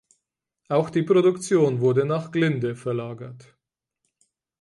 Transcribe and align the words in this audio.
Auch 0.67 0.89
die 0.89 1.03
Produktion 1.03 1.79
wurde 1.79 2.05
nach 2.07 2.31
Glinde 2.31 2.75
verlagert. 2.75 3.55